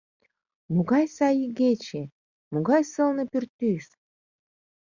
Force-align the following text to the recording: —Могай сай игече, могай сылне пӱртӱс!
—Могай 0.73 1.05
сай 1.15 1.35
игече, 1.45 2.01
могай 2.53 2.81
сылне 2.91 3.23
пӱртӱс! 3.31 3.87